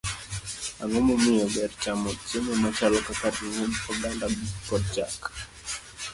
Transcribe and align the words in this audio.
Ang'o 0.81 0.99
momiyo 1.07 1.45
ber 1.55 1.71
chamo 1.81 2.09
chiemo 2.25 2.53
machalo 2.63 2.97
kaka 3.07 3.27
ring'o, 3.37 3.65
oganda, 3.91 4.27
kod 4.67 4.83
chak? 4.93 5.17